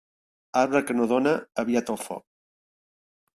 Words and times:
Arbre 0.61 0.79
que 0.87 0.95
no 0.99 1.05
dóna, 1.11 1.33
aviat 1.65 1.93
al 1.97 2.01
foc. 2.07 2.27